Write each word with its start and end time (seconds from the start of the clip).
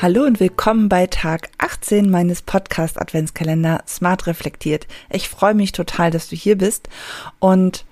Hallo 0.00 0.22
und 0.22 0.38
willkommen 0.38 0.88
bei 0.88 1.08
Tag 1.08 1.48
18 1.58 2.08
meines 2.08 2.40
Podcast 2.40 3.00
Adventskalender 3.00 3.82
Smart 3.88 4.28
Reflektiert. 4.28 4.86
Ich 5.10 5.28
freue 5.28 5.54
mich 5.54 5.72
total, 5.72 6.12
dass 6.12 6.28
du 6.28 6.36
hier 6.36 6.56
bist 6.56 6.88
und 7.40 7.84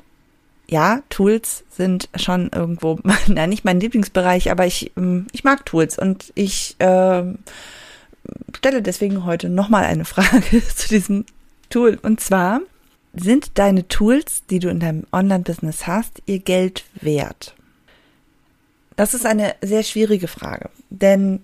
ja, 0.69 1.03
Tools 1.09 1.65
sind 1.69 2.09
schon 2.15 2.51
irgendwo, 2.55 3.01
na 3.27 3.49
nicht 3.49 3.65
mein 3.65 3.81
Lieblingsbereich, 3.81 4.53
aber 4.53 4.67
ich, 4.67 4.93
ähm, 4.97 5.27
ich 5.33 5.43
mag 5.43 5.67
Tools 5.67 5.99
und 5.99 6.31
ich 6.37 6.77
äh, 6.79 7.25
stelle 8.57 8.83
deswegen 8.83 9.25
heute 9.25 9.49
nochmal 9.49 9.83
eine 9.83 10.05
Frage 10.05 10.63
zu 10.77 10.89
diesem 10.89 11.25
Tool. 11.71 11.99
Und 12.03 12.21
zwar, 12.21 12.61
sind 13.15 13.59
deine 13.59 13.89
Tools, 13.89 14.45
die 14.49 14.61
du 14.61 14.69
in 14.69 14.79
deinem 14.79 15.09
Online-Business 15.11 15.89
hast, 15.89 16.23
ihr 16.27 16.39
Geld 16.39 16.85
wert? 17.01 17.57
Das 18.95 19.13
ist 19.13 19.27
eine 19.27 19.57
sehr 19.61 19.83
schwierige 19.83 20.29
Frage, 20.29 20.71
denn 20.91 21.41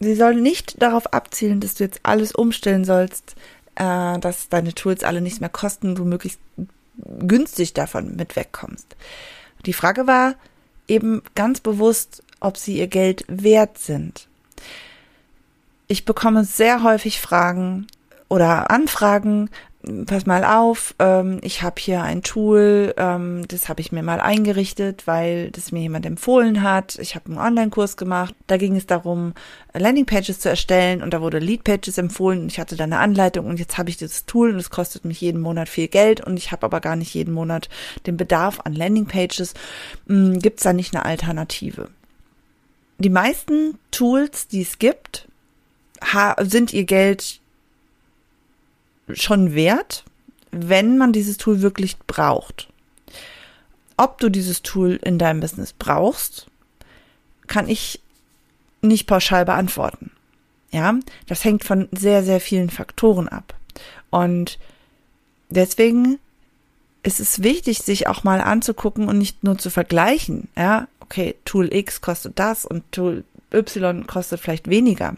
sie 0.00 0.14
soll 0.14 0.34
nicht 0.34 0.80
darauf 0.82 1.12
abzielen, 1.12 1.60
dass 1.60 1.74
du 1.74 1.84
jetzt 1.84 2.00
alles 2.02 2.32
umstellen 2.32 2.84
sollst, 2.84 3.34
äh, 3.74 4.18
dass 4.18 4.48
deine 4.48 4.74
Tools 4.74 5.04
alle 5.04 5.20
nichts 5.20 5.40
mehr 5.40 5.48
kosten, 5.48 5.94
du 5.94 6.04
möglichst 6.04 6.40
günstig 7.20 7.74
davon 7.74 8.16
mit 8.16 8.36
wegkommst. 8.36 8.96
Die 9.66 9.72
Frage 9.72 10.06
war 10.06 10.34
eben 10.86 11.22
ganz 11.34 11.60
bewusst, 11.60 12.22
ob 12.40 12.56
sie 12.56 12.78
ihr 12.78 12.86
Geld 12.86 13.24
wert 13.28 13.78
sind. 13.78 14.28
Ich 15.86 16.04
bekomme 16.04 16.44
sehr 16.44 16.82
häufig 16.82 17.20
Fragen 17.20 17.86
oder 18.28 18.70
Anfragen, 18.70 19.50
pass 20.06 20.26
mal 20.26 20.44
auf, 20.44 20.94
ähm, 20.98 21.38
ich 21.42 21.62
habe 21.62 21.80
hier 21.80 22.02
ein 22.02 22.22
Tool, 22.22 22.94
ähm, 22.96 23.46
das 23.46 23.68
habe 23.68 23.80
ich 23.80 23.92
mir 23.92 24.02
mal 24.02 24.20
eingerichtet, 24.20 25.06
weil 25.06 25.50
das 25.52 25.70
mir 25.70 25.80
jemand 25.80 26.04
empfohlen 26.04 26.62
hat. 26.62 26.98
Ich 26.98 27.14
habe 27.14 27.26
einen 27.26 27.38
Online-Kurs 27.38 27.96
gemacht. 27.96 28.34
Da 28.48 28.56
ging 28.56 28.76
es 28.76 28.86
darum, 28.86 29.34
Landingpages 29.72 30.40
zu 30.40 30.48
erstellen 30.48 31.02
und 31.02 31.14
da 31.14 31.20
wurde 31.20 31.38
Leadpages 31.38 31.96
empfohlen 31.96 32.42
und 32.42 32.52
ich 32.52 32.58
hatte 32.58 32.76
da 32.76 32.84
eine 32.84 32.98
Anleitung 32.98 33.46
und 33.46 33.60
jetzt 33.60 33.78
habe 33.78 33.90
ich 33.90 33.96
dieses 33.96 34.26
Tool 34.26 34.50
und 34.50 34.58
es 34.58 34.70
kostet 34.70 35.04
mich 35.04 35.20
jeden 35.20 35.40
Monat 35.40 35.68
viel 35.68 35.88
Geld 35.88 36.20
und 36.20 36.36
ich 36.36 36.50
habe 36.50 36.66
aber 36.66 36.80
gar 36.80 36.96
nicht 36.96 37.14
jeden 37.14 37.32
Monat 37.32 37.68
den 38.06 38.16
Bedarf 38.16 38.60
an 38.64 38.74
Landingpages. 38.74 39.54
Hm, 40.08 40.40
gibt 40.40 40.58
es 40.58 40.64
da 40.64 40.72
nicht 40.72 40.94
eine 40.94 41.04
Alternative? 41.04 41.88
Die 42.98 43.10
meisten 43.10 43.78
Tools, 43.92 44.48
die 44.48 44.62
es 44.62 44.80
gibt, 44.80 45.28
sind 46.40 46.72
ihr 46.72 46.84
Geld 46.84 47.40
schon 49.14 49.54
wert, 49.54 50.04
wenn 50.50 50.98
man 50.98 51.12
dieses 51.12 51.36
Tool 51.36 51.62
wirklich 51.62 51.98
braucht. 51.98 52.68
Ob 53.96 54.18
du 54.18 54.28
dieses 54.28 54.62
Tool 54.62 54.98
in 55.02 55.18
deinem 55.18 55.40
Business 55.40 55.72
brauchst, 55.72 56.46
kann 57.46 57.68
ich 57.68 58.00
nicht 58.80 59.06
pauschal 59.06 59.44
beantworten. 59.44 60.12
Ja, 60.70 60.94
das 61.26 61.44
hängt 61.44 61.64
von 61.64 61.88
sehr, 61.92 62.22
sehr 62.22 62.40
vielen 62.40 62.70
Faktoren 62.70 63.28
ab. 63.28 63.54
Und 64.10 64.58
deswegen 65.48 66.18
ist 67.02 67.20
es 67.20 67.42
wichtig, 67.42 67.78
sich 67.78 68.06
auch 68.06 68.22
mal 68.22 68.40
anzugucken 68.40 69.08
und 69.08 69.18
nicht 69.18 69.42
nur 69.42 69.58
zu 69.58 69.70
vergleichen. 69.70 70.48
Ja, 70.56 70.88
okay, 71.00 71.34
Tool 71.44 71.72
X 71.72 72.00
kostet 72.00 72.38
das 72.38 72.64
und 72.64 72.84
Tool 72.92 73.24
Y 73.52 74.06
kostet 74.06 74.40
vielleicht 74.40 74.68
weniger 74.68 75.16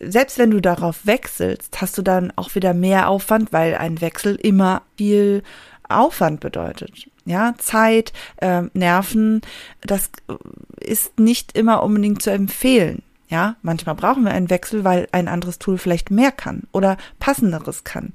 selbst 0.00 0.38
wenn 0.38 0.50
du 0.50 0.60
darauf 0.60 1.06
wechselst, 1.06 1.80
hast 1.80 1.96
du 1.98 2.02
dann 2.02 2.32
auch 2.36 2.54
wieder 2.54 2.74
mehr 2.74 3.08
Aufwand, 3.08 3.52
weil 3.52 3.74
ein 3.74 4.00
Wechsel 4.00 4.36
immer 4.36 4.82
viel 4.96 5.42
Aufwand 5.88 6.40
bedeutet. 6.40 7.08
Ja, 7.24 7.54
Zeit, 7.58 8.12
äh, 8.36 8.62
Nerven, 8.72 9.40
das 9.82 10.10
ist 10.80 11.18
nicht 11.18 11.56
immer 11.56 11.82
unbedingt 11.82 12.22
zu 12.22 12.30
empfehlen. 12.30 13.02
Ja, 13.28 13.56
manchmal 13.62 13.96
brauchen 13.96 14.24
wir 14.24 14.30
einen 14.30 14.50
Wechsel, 14.50 14.84
weil 14.84 15.08
ein 15.10 15.26
anderes 15.26 15.58
Tool 15.58 15.78
vielleicht 15.78 16.10
mehr 16.10 16.30
kann 16.30 16.62
oder 16.72 16.96
passenderes 17.18 17.82
kann. 17.82 18.12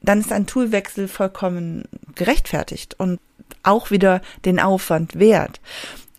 Dann 0.00 0.20
ist 0.20 0.32
ein 0.32 0.46
Toolwechsel 0.46 1.08
vollkommen 1.08 1.84
gerechtfertigt 2.14 2.94
und 2.98 3.20
auch 3.62 3.90
wieder 3.90 4.20
den 4.44 4.60
Aufwand 4.60 5.18
wert. 5.18 5.60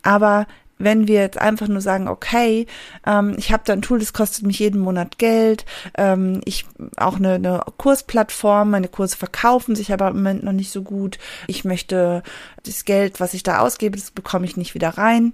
Aber 0.03 0.45
wenn 0.77 1.07
wir 1.07 1.21
jetzt 1.21 1.37
einfach 1.37 1.67
nur 1.67 1.81
sagen, 1.81 2.07
okay, 2.07 2.67
ähm, 3.05 3.35
ich 3.37 3.51
habe 3.51 3.63
da 3.65 3.73
ein 3.73 3.81
Tool, 3.81 3.99
das 3.99 4.13
kostet 4.13 4.45
mich 4.45 4.59
jeden 4.59 4.81
Monat 4.81 5.17
Geld, 5.17 5.65
ähm, 5.97 6.41
ich 6.45 6.65
auch 6.97 7.15
eine, 7.15 7.35
eine 7.35 7.61
Kursplattform, 7.77 8.71
meine 8.71 8.87
Kurse 8.87 9.17
verkaufen 9.17 9.75
sich 9.75 9.93
aber 9.93 10.09
im 10.09 10.17
Moment 10.17 10.43
noch 10.43 10.51
nicht 10.51 10.71
so 10.71 10.81
gut, 10.81 11.17
ich 11.47 11.63
möchte 11.63 12.23
das 12.65 12.85
Geld, 12.85 13.19
was 13.19 13.33
ich 13.33 13.43
da 13.43 13.59
ausgebe, 13.59 13.97
das 13.97 14.11
bekomme 14.11 14.45
ich 14.45 14.57
nicht 14.57 14.73
wieder 14.73 14.89
rein, 14.89 15.33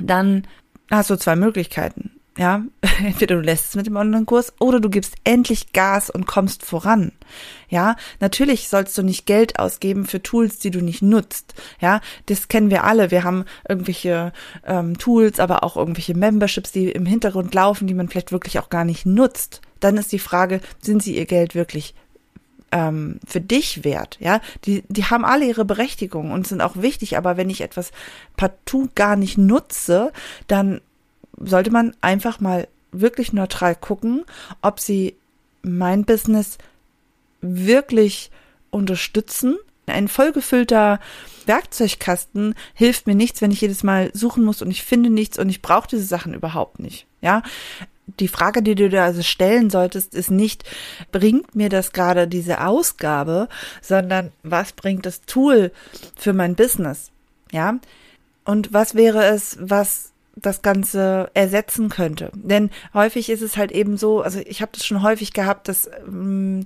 dann 0.00 0.46
hast 0.90 1.10
du 1.10 1.16
zwei 1.16 1.36
Möglichkeiten. 1.36 2.17
Ja, 2.38 2.62
entweder 3.04 3.34
du 3.34 3.40
lässt 3.40 3.70
es 3.70 3.74
mit 3.74 3.86
dem 3.86 3.96
Online-Kurs 3.96 4.54
oder 4.60 4.78
du 4.78 4.88
gibst 4.88 5.16
endlich 5.24 5.72
Gas 5.72 6.08
und 6.08 6.26
kommst 6.26 6.64
voran. 6.64 7.10
Ja, 7.68 7.96
natürlich 8.20 8.68
sollst 8.68 8.96
du 8.96 9.02
nicht 9.02 9.26
Geld 9.26 9.58
ausgeben 9.58 10.06
für 10.06 10.22
Tools, 10.22 10.60
die 10.60 10.70
du 10.70 10.80
nicht 10.80 11.02
nutzt. 11.02 11.54
Ja, 11.80 12.00
das 12.26 12.46
kennen 12.46 12.70
wir 12.70 12.84
alle. 12.84 13.10
Wir 13.10 13.24
haben 13.24 13.44
irgendwelche 13.68 14.32
ähm, 14.64 14.96
Tools, 14.98 15.40
aber 15.40 15.64
auch 15.64 15.76
irgendwelche 15.76 16.14
Memberships, 16.16 16.70
die 16.70 16.90
im 16.92 17.06
Hintergrund 17.06 17.52
laufen, 17.54 17.88
die 17.88 17.94
man 17.94 18.08
vielleicht 18.08 18.30
wirklich 18.30 18.60
auch 18.60 18.70
gar 18.70 18.84
nicht 18.84 19.04
nutzt. 19.04 19.60
Dann 19.80 19.96
ist 19.96 20.12
die 20.12 20.20
Frage, 20.20 20.60
sind 20.80 21.02
sie 21.02 21.16
ihr 21.16 21.26
Geld 21.26 21.56
wirklich 21.56 21.94
ähm, 22.70 23.18
für 23.26 23.40
dich 23.40 23.82
wert, 23.82 24.18
ja, 24.20 24.40
die, 24.66 24.84
die 24.88 25.06
haben 25.06 25.24
alle 25.24 25.46
ihre 25.46 25.64
Berechtigung 25.64 26.32
und 26.32 26.46
sind 26.46 26.60
auch 26.60 26.76
wichtig, 26.76 27.16
aber 27.16 27.38
wenn 27.38 27.48
ich 27.48 27.62
etwas 27.62 27.92
partout 28.36 28.90
gar 28.94 29.16
nicht 29.16 29.38
nutze, 29.38 30.12
dann 30.48 30.82
sollte 31.40 31.70
man 31.70 31.94
einfach 32.00 32.40
mal 32.40 32.68
wirklich 32.92 33.32
neutral 33.32 33.74
gucken, 33.74 34.24
ob 34.62 34.80
sie 34.80 35.14
mein 35.62 36.04
Business 36.04 36.58
wirklich 37.40 38.30
unterstützen. 38.70 39.56
Ein 39.86 40.08
vollgefüllter 40.08 41.00
Werkzeugkasten 41.46 42.54
hilft 42.74 43.06
mir 43.06 43.14
nichts, 43.14 43.40
wenn 43.40 43.50
ich 43.50 43.60
jedes 43.60 43.82
Mal 43.82 44.10
suchen 44.12 44.44
muss 44.44 44.62
und 44.62 44.70
ich 44.70 44.82
finde 44.82 45.10
nichts 45.10 45.38
und 45.38 45.48
ich 45.48 45.62
brauche 45.62 45.88
diese 45.88 46.04
Sachen 46.04 46.34
überhaupt 46.34 46.78
nicht. 46.78 47.06
Ja, 47.20 47.42
die 48.20 48.28
Frage, 48.28 48.62
die 48.62 48.74
du 48.74 48.88
dir 48.88 49.02
also 49.02 49.22
stellen 49.22 49.70
solltest, 49.70 50.14
ist 50.14 50.30
nicht, 50.30 50.64
bringt 51.12 51.54
mir 51.54 51.68
das 51.68 51.92
gerade 51.92 52.28
diese 52.28 52.64
Ausgabe, 52.64 53.48
sondern 53.82 54.32
was 54.42 54.72
bringt 54.72 55.06
das 55.06 55.22
Tool 55.22 55.72
für 56.16 56.32
mein 56.32 56.54
Business? 56.54 57.10
Ja, 57.52 57.78
und 58.44 58.72
was 58.72 58.94
wäre 58.94 59.24
es, 59.26 59.58
was 59.60 60.12
das 60.42 60.62
Ganze 60.62 61.30
ersetzen 61.34 61.88
könnte. 61.88 62.30
Denn 62.34 62.70
häufig 62.94 63.30
ist 63.30 63.42
es 63.42 63.56
halt 63.56 63.72
eben 63.72 63.96
so, 63.96 64.22
also 64.22 64.40
ich 64.44 64.60
habe 64.60 64.72
das 64.72 64.84
schon 64.84 65.02
häufig 65.02 65.32
gehabt, 65.32 65.68
dass 65.68 65.90
ähm, 66.06 66.64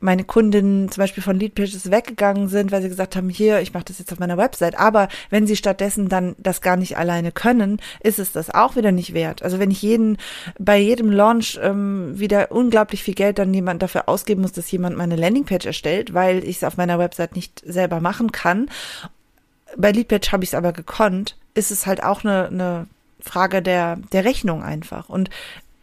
meine 0.00 0.24
Kundinnen 0.24 0.90
zum 0.90 1.00
Beispiel 1.00 1.22
von 1.22 1.38
Leadpages 1.38 1.90
weggegangen 1.90 2.48
sind, 2.48 2.70
weil 2.70 2.82
sie 2.82 2.90
gesagt 2.90 3.16
haben, 3.16 3.30
hier, 3.30 3.60
ich 3.60 3.72
mache 3.72 3.86
das 3.86 3.98
jetzt 3.98 4.12
auf 4.12 4.18
meiner 4.18 4.36
Website. 4.36 4.78
Aber 4.78 5.08
wenn 5.30 5.46
sie 5.46 5.56
stattdessen 5.56 6.08
dann 6.08 6.36
das 6.38 6.60
gar 6.60 6.76
nicht 6.76 6.98
alleine 6.98 7.32
können, 7.32 7.80
ist 8.00 8.18
es 8.18 8.30
das 8.30 8.50
auch 8.50 8.76
wieder 8.76 8.92
nicht 8.92 9.14
wert. 9.14 9.42
Also 9.42 9.58
wenn 9.58 9.70
ich 9.70 9.82
jeden 9.82 10.18
bei 10.58 10.78
jedem 10.78 11.10
Launch 11.10 11.58
ähm, 11.62 12.18
wieder 12.18 12.52
unglaublich 12.52 13.02
viel 13.02 13.14
Geld 13.14 13.38
dann 13.38 13.54
jemand 13.54 13.82
dafür 13.82 14.08
ausgeben 14.08 14.42
muss, 14.42 14.52
dass 14.52 14.70
jemand 14.70 14.96
meine 14.96 15.16
Landingpage 15.16 15.66
erstellt, 15.66 16.12
weil 16.12 16.44
ich 16.44 16.56
es 16.56 16.64
auf 16.64 16.76
meiner 16.76 16.98
Website 16.98 17.34
nicht 17.34 17.62
selber 17.64 18.00
machen 18.00 18.30
kann. 18.30 18.68
Bei 19.76 19.90
Leadpage 19.90 20.32
habe 20.32 20.44
ich 20.44 20.50
es 20.50 20.54
aber 20.54 20.72
gekonnt, 20.72 21.36
ist 21.54 21.70
es 21.70 21.86
halt 21.86 22.02
auch 22.02 22.24
eine, 22.24 22.46
eine 22.46 22.86
Frage 23.24 23.62
der, 23.62 23.96
der 24.12 24.24
Rechnung 24.24 24.62
einfach. 24.62 25.08
Und 25.08 25.30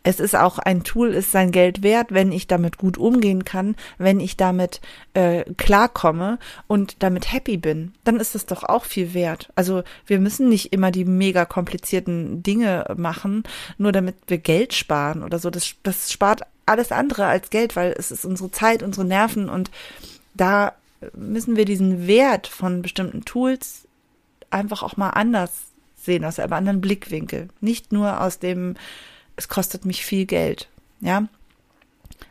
es 0.04 0.20
ist 0.20 0.36
auch 0.36 0.58
ein 0.58 0.84
Tool, 0.84 1.14
ist 1.14 1.32
sein 1.32 1.52
Geld 1.52 1.84
wert, 1.84 2.12
wenn 2.12 2.32
ich 2.32 2.48
damit 2.48 2.78
gut 2.78 2.98
umgehen 2.98 3.46
kann, 3.46 3.76
wenn 4.00 4.20
ich 4.20 4.36
damit 4.36 4.82
äh, 5.14 5.44
klarkomme 5.58 6.40
und 6.68 7.04
damit 7.04 7.32
happy 7.32 7.58
bin, 7.58 7.94
dann 8.04 8.20
ist 8.20 8.34
es 8.34 8.48
doch 8.48 8.64
auch 8.64 8.86
viel 8.86 9.14
wert. 9.14 9.50
Also 9.56 9.84
wir 10.08 10.20
müssen 10.20 10.50
nicht 10.50 10.74
immer 10.74 10.90
die 10.90 11.06
mega 11.06 11.46
komplizierten 11.46 12.42
Dinge 12.42 12.86
machen, 12.98 13.44
nur 13.78 13.92
damit 13.92 14.16
wir 14.28 14.40
Geld 14.40 14.74
sparen 14.74 15.24
oder 15.24 15.38
so. 15.38 15.52
Das, 15.52 15.76
das 15.84 16.12
spart 16.12 16.42
alles 16.66 16.92
andere 16.92 17.26
als 17.26 17.52
Geld, 17.52 17.76
weil 17.76 17.94
es 17.98 18.12
ist 18.12 18.26
unsere 18.26 18.50
Zeit, 18.50 18.82
unsere 18.82 19.06
Nerven 19.06 19.50
und 19.50 19.70
da 20.34 20.74
müssen 21.14 21.56
wir 21.56 21.66
diesen 21.66 22.08
Wert 22.08 22.48
von 22.48 22.82
bestimmten 22.82 23.26
Tools 23.26 23.88
einfach 24.50 24.84
auch 24.84 24.98
mal 24.98 25.10
anders 25.10 25.71
sehen, 26.04 26.26
aus 26.26 26.40
einem 26.40 26.54
anderen 26.54 26.82
Blickwinkel. 26.82 27.50
Nicht 27.60 27.92
nur 27.92 28.22
aus 28.22 28.40
dem, 28.40 28.76
es 29.36 29.48
kostet 29.48 29.86
mich 29.86 30.06
viel 30.06 30.26
Geld. 30.26 30.70
Ja. 31.00 31.28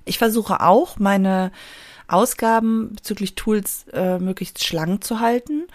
Ich 0.04 0.18
versuche 0.18 0.60
auch, 0.60 0.98
meine 0.98 1.52
Ausgaben 2.08 2.94
bezüglich 2.94 3.34
Tools 3.34 3.86
äh, 3.92 4.18
möglichst 4.18 4.64
schlank 4.64 5.04
zu 5.04 5.20
halten. 5.20 5.66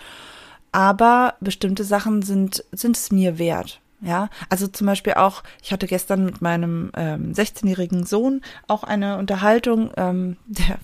Aber 0.71 1.35
bestimmte 1.39 1.85
Sachen 1.85 2.21
sind, 2.21 2.63
sind 2.71 2.97
es 2.97 3.11
mir 3.11 3.39
wert. 3.39 3.79
Ja, 4.01 4.29
also 4.49 4.67
zum 4.67 4.87
Beispiel 4.87 5.13
auch, 5.13 5.41
ich 5.63 5.71
hatte 5.71 5.87
gestern 5.87 6.25
mit 6.25 6.41
meinem 6.41 6.91
ähm, 6.95 7.31
16-jährigen 7.31 8.05
Sohn 8.05 8.41
auch 8.67 8.83
eine 8.83 9.17
Unterhaltung, 9.17 9.89
ähm, 9.95 10.35
der 10.45 10.77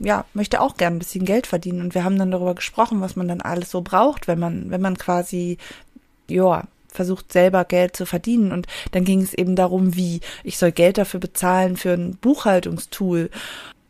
ja 0.00 0.24
möchte 0.34 0.60
auch 0.60 0.76
gern 0.76 0.96
ein 0.96 0.98
bisschen 0.98 1.24
Geld 1.24 1.46
verdienen 1.46 1.80
und 1.80 1.94
wir 1.94 2.02
haben 2.02 2.18
dann 2.18 2.32
darüber 2.32 2.56
gesprochen, 2.56 3.00
was 3.00 3.14
man 3.14 3.28
dann 3.28 3.40
alles 3.40 3.70
so 3.70 3.82
braucht, 3.82 4.26
wenn 4.26 4.40
man, 4.40 4.70
wenn 4.70 4.80
man 4.80 4.98
quasi, 4.98 5.58
ja, 6.30 6.64
versucht 6.88 7.32
selber 7.32 7.64
Geld 7.64 7.96
zu 7.96 8.06
verdienen 8.06 8.52
und 8.52 8.66
dann 8.92 9.04
ging 9.04 9.22
es 9.22 9.34
eben 9.34 9.56
darum, 9.56 9.94
wie 9.96 10.20
ich 10.42 10.58
soll 10.58 10.72
Geld 10.72 10.98
dafür 10.98 11.20
bezahlen 11.20 11.76
für 11.76 11.92
ein 11.92 12.16
Buchhaltungstool. 12.16 13.30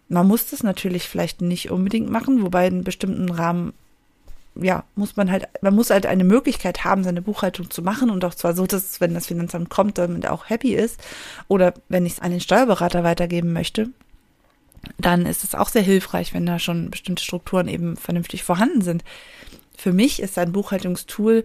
Man 0.08 0.26
muss 0.26 0.50
das 0.50 0.62
natürlich 0.62 1.08
vielleicht 1.08 1.40
nicht 1.40 1.70
unbedingt 1.70 2.10
machen, 2.10 2.42
wobei 2.42 2.66
in 2.66 2.84
bestimmten 2.84 3.30
Rahmen 3.30 3.72
ja, 4.56 4.84
muss 4.96 5.16
man 5.16 5.30
halt, 5.30 5.48
man 5.62 5.74
muss 5.74 5.90
halt 5.90 6.06
eine 6.06 6.24
Möglichkeit 6.24 6.84
haben, 6.84 7.04
seine 7.04 7.22
Buchhaltung 7.22 7.70
zu 7.70 7.82
machen 7.82 8.10
und 8.10 8.24
auch 8.24 8.34
zwar 8.34 8.54
so, 8.54 8.66
dass, 8.66 9.00
wenn 9.00 9.14
das 9.14 9.26
Finanzamt 9.26 9.70
kommt, 9.70 9.96
damit 9.96 10.26
auch 10.26 10.48
happy 10.50 10.74
ist. 10.74 11.00
Oder 11.48 11.74
wenn 11.88 12.04
ich 12.04 12.14
es 12.14 12.20
an 12.20 12.32
den 12.32 12.40
Steuerberater 12.40 13.04
weitergeben 13.04 13.52
möchte, 13.52 13.90
dann 14.98 15.26
ist 15.26 15.44
es 15.44 15.54
auch 15.54 15.68
sehr 15.68 15.82
hilfreich, 15.82 16.34
wenn 16.34 16.46
da 16.46 16.58
schon 16.58 16.90
bestimmte 16.90 17.22
Strukturen 17.22 17.68
eben 17.68 17.96
vernünftig 17.96 18.42
vorhanden 18.42 18.82
sind. 18.82 19.04
Für 19.76 19.92
mich 19.92 20.20
ist 20.20 20.36
ein 20.36 20.52
Buchhaltungstool 20.52 21.44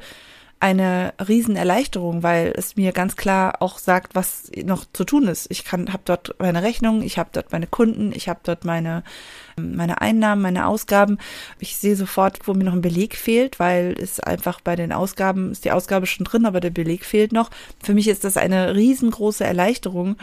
eine 0.59 1.13
Riesenerleichterung, 1.25 2.23
weil 2.23 2.53
es 2.55 2.75
mir 2.75 2.91
ganz 2.91 3.15
klar 3.15 3.61
auch 3.61 3.77
sagt, 3.77 4.15
was 4.15 4.51
noch 4.63 4.85
zu 4.93 5.03
tun 5.03 5.27
ist. 5.27 5.47
Ich 5.49 5.63
kann, 5.65 5.91
habe 5.91 6.03
dort 6.05 6.35
meine 6.39 6.63
Rechnung, 6.63 7.01
ich 7.01 7.17
habe 7.17 7.29
dort 7.33 7.51
meine 7.51 7.67
Kunden, 7.67 8.11
ich 8.13 8.29
habe 8.29 8.39
dort 8.43 8.65
meine 8.65 9.03
meine 9.57 10.01
Einnahmen, 10.01 10.41
meine 10.41 10.67
Ausgaben. 10.67 11.17
Ich 11.59 11.77
sehe 11.77 11.95
sofort, 11.95 12.47
wo 12.47 12.53
mir 12.53 12.65
noch 12.65 12.73
ein 12.73 12.81
Beleg 12.81 13.15
fehlt, 13.15 13.59
weil 13.59 13.95
es 13.97 14.19
einfach 14.19 14.59
bei 14.61 14.75
den 14.75 14.91
Ausgaben 14.91 15.51
ist 15.51 15.65
die 15.65 15.71
Ausgabe 15.71 16.05
schon 16.05 16.25
drin, 16.25 16.45
aber 16.45 16.59
der 16.59 16.71
Beleg 16.71 17.05
fehlt 17.05 17.31
noch. 17.31 17.49
Für 17.81 17.93
mich 17.93 18.07
ist 18.07 18.23
das 18.23 18.37
eine 18.37 18.75
riesengroße 18.75 19.43
Erleichterung. 19.43 20.17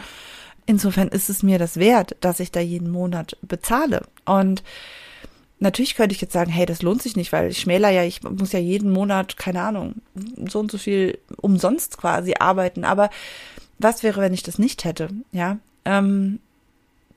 Insofern 0.65 1.09
ist 1.09 1.29
es 1.29 1.43
mir 1.43 1.59
das 1.59 1.77
wert, 1.77 2.15
dass 2.21 2.39
ich 2.39 2.51
da 2.51 2.59
jeden 2.59 2.89
Monat 2.89 3.37
bezahle 3.41 4.03
und 4.25 4.63
Natürlich 5.63 5.95
könnte 5.95 6.13
ich 6.13 6.19
jetzt 6.19 6.33
sagen, 6.33 6.51
hey, 6.51 6.65
das 6.65 6.81
lohnt 6.81 7.01
sich 7.01 7.15
nicht, 7.15 7.31
weil 7.31 7.49
ich 7.49 7.61
schmäler 7.61 7.89
ja, 7.89 8.03
ich 8.03 8.21
muss 8.21 8.51
ja 8.51 8.59
jeden 8.59 8.91
Monat, 8.91 9.37
keine 9.37 9.61
Ahnung, 9.61 9.95
so 10.45 10.59
und 10.59 10.69
so 10.69 10.77
viel 10.77 11.17
umsonst 11.37 11.97
quasi 11.97 12.33
arbeiten. 12.37 12.83
Aber 12.83 13.09
was 13.79 14.03
wäre, 14.03 14.19
wenn 14.19 14.33
ich 14.33 14.43
das 14.43 14.59
nicht 14.59 14.83
hätte? 14.83 15.07
Ja, 15.31 15.59
ähm, 15.85 16.39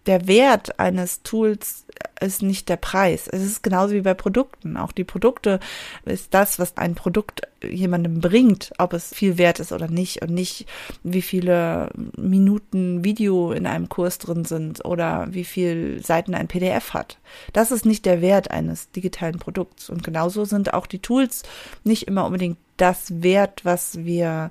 der 0.07 0.27
Wert 0.27 0.79
eines 0.79 1.23
Tools 1.23 1.87
ist 2.21 2.43
nicht 2.43 2.69
der 2.69 2.77
Preis. 2.77 3.29
Es 3.29 3.43
ist 3.43 3.63
genauso 3.63 3.95
wie 3.95 4.01
bei 4.01 4.15
Produkten. 4.15 4.77
Auch 4.77 4.93
die 4.93 5.05
Produkte 5.05 5.61
ist 6.05 6.33
das, 6.33 6.59
was 6.59 6.77
ein 6.77 6.95
Produkt 6.95 7.43
jemandem 7.63 8.21
bringt, 8.21 8.73
ob 8.79 8.93
es 8.93 9.15
viel 9.15 9.39
wert 9.39 9.61
ist 9.61 9.73
oder 9.73 9.89
nicht 9.89 10.23
und 10.23 10.31
nicht, 10.31 10.67
wie 11.03 11.23
viele 11.23 11.91
Minuten 12.17 13.05
Video 13.05 13.53
in 13.53 13.67
einem 13.67 13.89
Kurs 13.89 14.19
drin 14.19 14.45
sind 14.45 14.85
oder 14.85 15.27
wie 15.31 15.45
viel 15.45 16.03
Seiten 16.03 16.35
ein 16.35 16.49
PDF 16.49 16.95
hat. 16.95 17.19
Das 17.53 17.71
ist 17.71 17.85
nicht 17.85 18.07
der 18.07 18.21
Wert 18.21 18.51
eines 18.51 18.91
digitalen 18.91 19.39
Produkts. 19.39 19.91
Und 19.91 20.03
genauso 20.03 20.45
sind 20.45 20.73
auch 20.75 20.87
die 20.87 21.01
Tools 21.01 21.43
nicht 21.85 22.09
immer 22.09 22.27
unbedingt 22.27 22.59
das 22.77 23.23
Wert, 23.23 23.65
was 23.65 24.05
wir, 24.05 24.51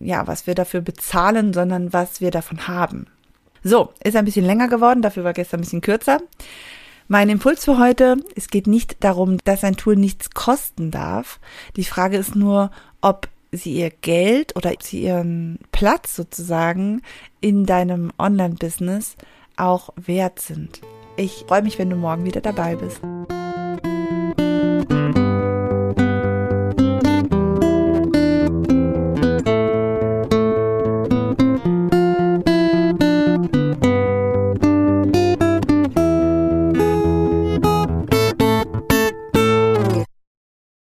ja, 0.00 0.26
was 0.26 0.46
wir 0.46 0.54
dafür 0.54 0.80
bezahlen, 0.80 1.52
sondern 1.52 1.92
was 1.92 2.20
wir 2.20 2.30
davon 2.30 2.68
haben. 2.68 3.06
So, 3.66 3.88
ist 4.04 4.14
ein 4.14 4.24
bisschen 4.24 4.46
länger 4.46 4.68
geworden, 4.68 5.02
dafür 5.02 5.24
war 5.24 5.32
gestern 5.32 5.58
ein 5.58 5.62
bisschen 5.62 5.80
kürzer. 5.80 6.20
Mein 7.08 7.28
Impuls 7.28 7.64
für 7.64 7.80
heute, 7.80 8.16
es 8.36 8.46
geht 8.46 8.68
nicht 8.68 9.02
darum, 9.02 9.38
dass 9.42 9.64
ein 9.64 9.74
Tool 9.74 9.96
nichts 9.96 10.30
kosten 10.30 10.92
darf. 10.92 11.40
Die 11.74 11.82
Frage 11.82 12.16
ist 12.16 12.36
nur, 12.36 12.70
ob 13.00 13.26
sie 13.50 13.72
ihr 13.72 13.90
Geld 13.90 14.54
oder 14.54 14.72
sie 14.80 15.02
ihren 15.02 15.58
Platz 15.72 16.14
sozusagen 16.14 17.02
in 17.40 17.66
deinem 17.66 18.12
Online-Business 18.20 19.16
auch 19.56 19.92
wert 19.96 20.38
sind. 20.38 20.80
Ich 21.16 21.44
freue 21.48 21.62
mich, 21.62 21.76
wenn 21.76 21.90
du 21.90 21.96
morgen 21.96 22.24
wieder 22.24 22.40
dabei 22.40 22.76
bist. 22.76 23.00